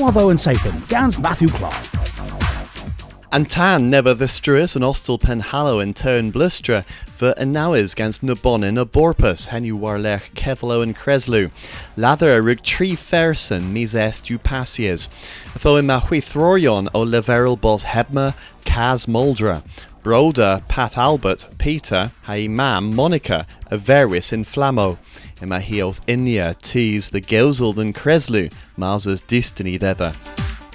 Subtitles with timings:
[0.00, 1.99] Wavo and Sathan, Gans Matthew Clark.
[3.32, 8.18] And tan never the struis and ostel pen hallow in turn blustra, for anowis gans
[8.18, 11.52] nabonin a borpus, henu warlech kevlo and creslu.
[11.96, 15.08] Lather rig tree fersen mis est passies.
[15.60, 18.34] Tho in ma hui throrion o leveril bos hebma,
[18.64, 19.62] cas moldra.
[20.02, 24.44] Broda, Pat Albert, Peter, hai mam, Monica, a veris in.
[25.40, 30.16] Ima hioth inia, tease the gilsel and creslu, Mars's destiny thither.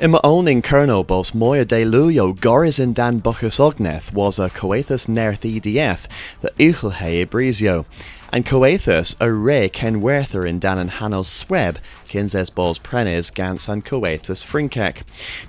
[0.00, 4.48] In my own in Colonel Bos Moya de Luyo Gorizin Dan Buchus Ogneth was a
[4.48, 6.06] Coethus Nerth EDF,
[6.40, 7.84] the Uchelhe Brizio,
[8.32, 11.76] and Coethus a Re Ken Werther in Dan and Hanos Sweb,
[12.08, 15.02] Kinzes Bos Prenes Gans and Coethus Frinkek.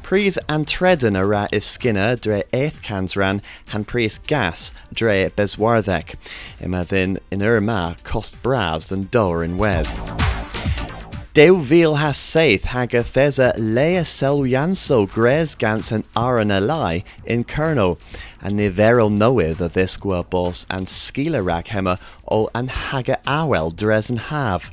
[0.03, 6.15] Pries and Treden a Ra is Skinner dre Eith Kansran, Han Pries Gas dre Beswarthek,
[6.59, 10.30] Ima then in Irma Cost Braz than Dor in Weth.
[11.33, 17.97] Deuvil has saith hagathesa lea selwianso gres gans and aran alai in kerno,
[18.41, 21.97] and nivero knoweth the visqua bos and skila hema
[22.29, 24.69] o and haga awel dres and have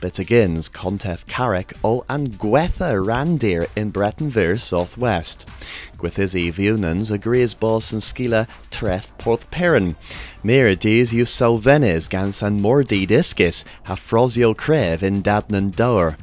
[0.00, 5.44] but agains conteth Carrick o and Gwetha Randir in Breton Vir southwest.
[5.98, 9.96] Gwithisi Viunans agrees bos and skila treth porth perin.
[10.44, 16.16] Mirides you salvenes gans and mordi discis ha frosio crev in dadnan doer.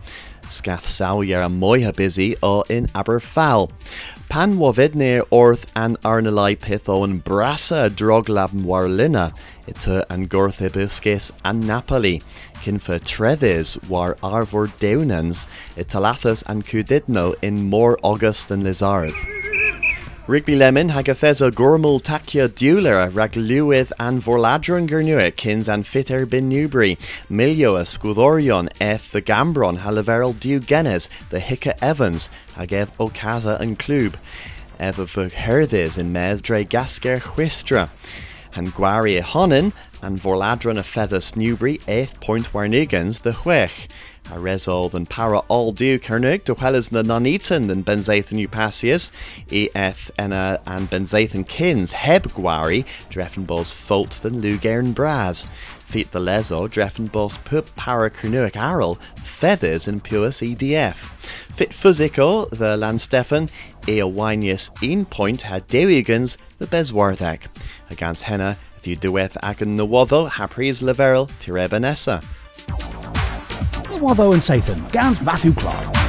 [0.47, 3.71] Scath sawyer a moiha busy o in Aberfal.
[4.29, 9.33] Pan wavidnir orth an arnalai pitho and brassa droglab warlina,
[9.67, 12.21] ita an gorthibiscis an Napoli,
[12.61, 19.13] kinfa trevis war arvor deunans, italathas an cudidno in more August than Lizard.
[20.27, 26.97] Rigby Lemon hagathesa gormul takia dulera ragluith an vorladron gernuit kins an fitter bin Newbury,
[27.29, 34.17] milio a eth the gambron halaveril du genes, the hicca evans, hagev okaza and club,
[34.79, 37.91] eva vug herdis in mes dre gasker huistra.
[38.55, 43.89] Han gwari honin, and vorladron a feathers Newbury, eighth point warnigans the huech.
[44.27, 49.11] A resol than para all du kernig, to wellas na nanitan than benzathan upasius,
[49.51, 55.47] e eth enna and benzathan kins, heb gwari, dreffen bos fault than lugern braz.
[55.85, 60.95] Feet the leso, dreffen bos pup para kernuic arrel, feathers and puus EDF.
[61.53, 63.49] Fit physico, the landstefan,
[63.87, 67.41] e a winius in point had dewigans, the bezwarthak.
[67.89, 72.23] Against henna, the dueth agan nawotho, hapris leveril, tirebanessa.
[73.99, 76.04] Wavo and Sathan, Gans Matthew Clark.